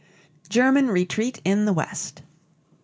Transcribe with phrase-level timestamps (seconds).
[0.49, 2.23] GERMAN RETREAT IN THE WEST.